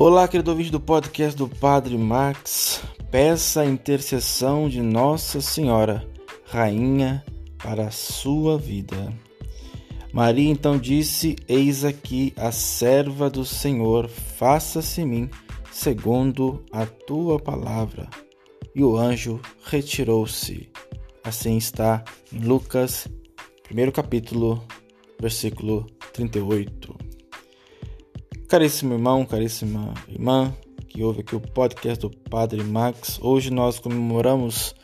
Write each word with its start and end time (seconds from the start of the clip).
Olá, 0.00 0.26
querido 0.26 0.50
ouvinte 0.50 0.72
do 0.72 0.80
podcast 0.80 1.36
do 1.36 1.46
Padre 1.46 1.98
Max. 1.98 2.82
Peça 3.10 3.60
a 3.60 3.66
intercessão 3.66 4.66
de 4.66 4.80
Nossa 4.80 5.42
Senhora, 5.42 6.08
Rainha, 6.46 7.22
para 7.58 7.88
a 7.88 7.90
sua 7.90 8.56
vida. 8.56 9.12
Maria 10.10 10.48
então 10.48 10.78
disse: 10.78 11.36
Eis 11.46 11.84
aqui 11.84 12.32
a 12.38 12.50
serva 12.50 13.28
do 13.28 13.44
Senhor, 13.44 14.08
faça-se 14.08 15.04
mim 15.04 15.28
segundo 15.70 16.64
a 16.72 16.86
tua 16.86 17.38
palavra. 17.38 18.08
E 18.74 18.82
o 18.82 18.96
anjo 18.96 19.38
retirou-se. 19.66 20.70
Assim 21.22 21.58
está 21.58 22.02
em 22.32 22.38
Lucas, 22.38 23.06
primeiro 23.64 23.92
capítulo, 23.92 24.64
versículo 25.20 25.86
38. 26.14 26.99
Caríssimo 28.50 28.94
irmão, 28.94 29.24
caríssima 29.24 29.94
irmã 30.08 30.52
que 30.88 31.04
ouve 31.04 31.20
aqui 31.20 31.36
o 31.36 31.40
podcast 31.40 32.00
do 32.00 32.10
Padre 32.10 32.64
Max, 32.64 33.20
hoje 33.22 33.48
nós 33.48 33.78
comemoramos 33.78 34.74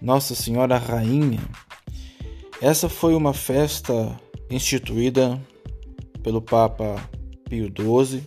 Nossa 0.00 0.36
Senhora 0.36 0.78
Rainha. 0.78 1.40
Essa 2.62 2.88
foi 2.88 3.16
uma 3.16 3.34
festa 3.34 4.16
instituída 4.48 5.36
pelo 6.22 6.40
Papa 6.40 7.10
Pio 7.50 7.66
XII 7.66 8.22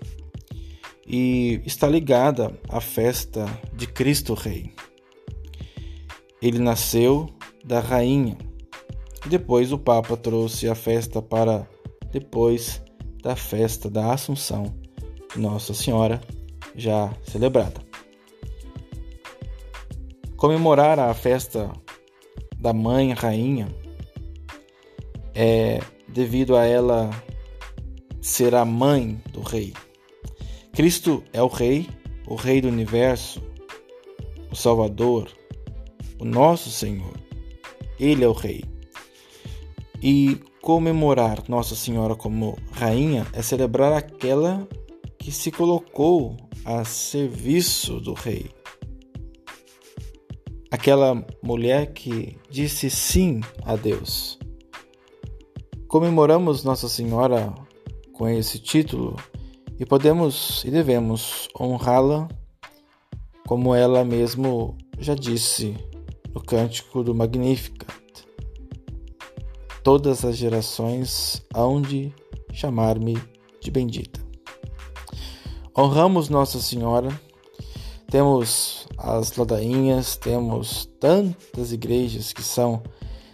e 1.07 1.61
está 1.65 1.87
ligada 1.87 2.53
à 2.67 2.81
festa 2.81 3.45
de 3.73 3.87
Cristo 3.87 4.33
Rei. 4.33 4.73
Ele 6.41 6.59
nasceu 6.59 7.29
da 7.63 7.79
Rainha 7.79 8.37
e 9.25 9.29
depois 9.29 9.71
o 9.71 9.77
Papa 9.77 10.17
trouxe 10.17 10.67
a 10.67 10.75
festa 10.75 11.21
para 11.21 11.65
depois 12.11 12.81
da 13.23 13.37
festa 13.37 13.89
da 13.89 14.11
Assunção 14.11 14.80
nossa 15.35 15.73
Senhora 15.73 16.21
já 16.75 17.13
celebrada. 17.23 17.81
Comemorar 20.35 20.99
a 20.99 21.13
festa 21.13 21.71
da 22.57 22.73
Mãe 22.73 23.13
Rainha 23.13 23.67
é 25.33 25.79
devido 26.07 26.55
a 26.55 26.65
ela 26.65 27.09
ser 28.21 28.55
a 28.55 28.65
mãe 28.65 29.21
do 29.31 29.41
Rei. 29.41 29.73
Cristo 30.73 31.23
é 31.33 31.41
o 31.41 31.47
Rei, 31.47 31.89
o 32.27 32.35
Rei 32.35 32.61
do 32.61 32.67
universo, 32.67 33.41
o 34.51 34.55
Salvador, 34.55 35.29
o 36.19 36.25
nosso 36.25 36.69
Senhor. 36.69 37.13
Ele 37.99 38.23
é 38.23 38.27
o 38.27 38.33
Rei. 38.33 38.63
E 40.01 40.39
comemorar 40.61 41.43
Nossa 41.47 41.75
Senhora 41.75 42.15
como 42.15 42.57
Rainha 42.71 43.27
é 43.33 43.41
celebrar 43.41 43.93
aquela 43.93 44.67
que 45.21 45.31
se 45.31 45.51
colocou 45.51 46.35
a 46.65 46.83
serviço 46.83 47.99
do 47.99 48.13
rei. 48.13 48.49
Aquela 50.71 51.23
mulher 51.43 51.93
que 51.93 52.39
disse 52.49 52.89
sim 52.89 53.39
a 53.63 53.75
Deus. 53.75 54.39
Comemoramos 55.87 56.63
Nossa 56.63 56.89
Senhora 56.89 57.53
com 58.13 58.27
esse 58.27 58.57
título 58.57 59.15
e 59.79 59.85
podemos 59.85 60.63
e 60.65 60.71
devemos 60.71 61.47
honrá-la 61.59 62.27
como 63.45 63.75
ela 63.75 64.03
mesmo 64.03 64.75
já 64.97 65.13
disse 65.13 65.77
no 66.33 66.41
cântico 66.41 67.03
do 67.03 67.13
Magnificat. 67.13 67.91
Todas 69.83 70.25
as 70.25 70.35
gerações 70.35 71.45
hão 71.53 71.79
de 71.79 72.11
chamar-me 72.51 73.21
de 73.59 73.69
bendita 73.69 74.30
honramos 75.77 76.29
Nossa 76.29 76.59
Senhora, 76.59 77.09
temos 78.09 78.87
as 78.97 79.35
ladainhas, 79.35 80.15
temos 80.17 80.85
tantas 80.99 81.71
igrejas 81.71 82.33
que 82.33 82.43
são 82.43 82.83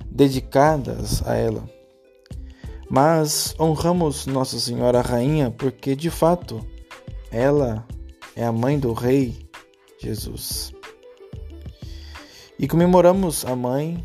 dedicadas 0.06 1.26
a 1.28 1.36
ela. 1.36 1.64
Mas 2.90 3.56
honramos 3.60 4.26
Nossa 4.28 4.60
Senhora 4.60 5.02
Rainha 5.02 5.52
porque 5.52 5.96
de 5.96 6.10
fato 6.10 6.66
ela 7.32 7.86
é 8.36 8.46
a 8.46 8.52
mãe 8.52 8.80
do 8.80 8.94
Rei 8.94 9.48
Jesus. 10.00 10.74
E 12.60 12.68
comemoramos 12.68 13.46
a 13.46 13.56
mãe, 13.56 14.04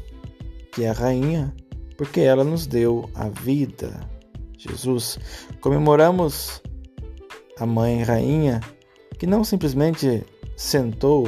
que 0.73 0.85
é 0.85 0.91
a 0.91 0.93
rainha, 0.93 1.55
porque 1.97 2.21
ela 2.21 2.45
nos 2.45 2.67
deu 2.67 3.09
a 3.15 3.29
vida, 3.29 4.09
Jesus. 4.59 5.19
Comemoramos 5.61 6.63
a 7.59 7.67
mãe 7.67 8.03
rainha, 8.03 8.61
que 9.19 9.27
não 9.27 9.45
simplesmente 9.45 10.25
sentou 10.57 11.27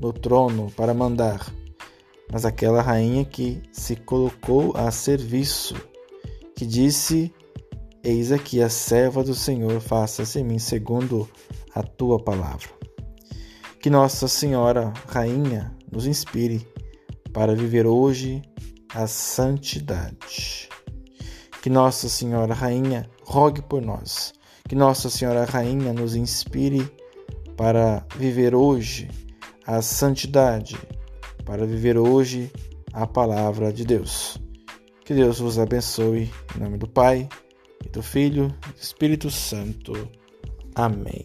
no 0.00 0.12
trono 0.12 0.70
para 0.76 0.94
mandar, 0.94 1.52
mas 2.32 2.44
aquela 2.44 2.82
rainha 2.82 3.24
que 3.24 3.62
se 3.72 3.96
colocou 3.96 4.76
a 4.76 4.90
serviço, 4.90 5.74
que 6.56 6.66
disse: 6.66 7.32
Eis 8.02 8.32
aqui 8.32 8.60
a 8.62 8.68
serva 8.68 9.22
do 9.22 9.34
Senhor, 9.34 9.80
faça-se 9.80 10.40
em 10.40 10.44
mim 10.44 10.58
segundo 10.58 11.28
a 11.74 11.82
tua 11.82 12.18
palavra. 12.18 12.68
Que 13.80 13.90
Nossa 13.90 14.26
Senhora, 14.26 14.92
Rainha, 15.06 15.76
nos 15.92 16.06
inspire 16.06 16.66
para 17.32 17.54
viver 17.54 17.86
hoje 17.86 18.42
a 18.94 19.06
santidade. 19.06 20.68
Que 21.60 21.68
Nossa 21.68 22.08
Senhora, 22.08 22.54
Rainha, 22.54 23.08
rogue 23.24 23.60
por 23.60 23.82
nós 23.82 24.32
que 24.68 24.74
Nossa 24.74 25.10
Senhora 25.10 25.44
Rainha 25.44 25.92
nos 25.92 26.14
inspire 26.14 26.90
para 27.56 28.04
viver 28.16 28.54
hoje 28.54 29.08
a 29.66 29.80
santidade, 29.82 30.76
para 31.44 31.66
viver 31.66 31.96
hoje 31.96 32.50
a 32.92 33.06
palavra 33.06 33.72
de 33.72 33.84
Deus. 33.84 34.38
Que 35.04 35.14
Deus 35.14 35.38
vos 35.38 35.58
abençoe 35.58 36.30
em 36.56 36.60
nome 36.60 36.78
do 36.78 36.88
Pai, 36.88 37.28
e 37.84 37.88
do 37.88 38.02
Filho 38.02 38.54
e 38.68 38.72
do 38.72 38.80
Espírito 38.80 39.30
Santo. 39.30 40.08
Amém. 40.74 41.22